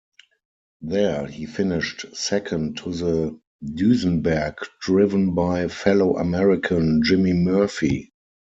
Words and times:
There, 0.81 1.27
he 1.27 1.45
finished 1.45 2.15
second 2.15 2.77
to 2.77 2.91
the 2.91 3.39
Duesenberg 3.63 4.55
driven 4.81 5.35
by 5.35 5.67
fellow 5.67 6.17
American, 6.17 7.03
Jimmy 7.03 7.33
Murphy. 7.33 8.11